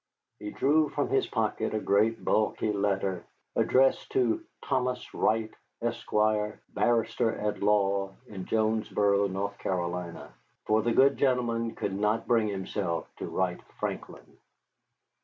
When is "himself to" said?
12.47-13.27